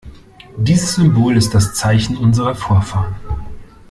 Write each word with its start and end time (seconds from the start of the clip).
Dieses 0.57 0.95
Symbol 0.95 1.37
ist 1.37 1.53
das 1.53 1.75
Zeichen 1.75 2.17
unserer 2.17 2.55
Vorfahren. 2.55 3.13